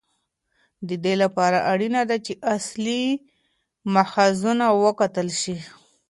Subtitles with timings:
[0.87, 3.01] د دې لپاره اړینه ده چې اصلي
[3.93, 5.57] ماخذونه وکتل شي.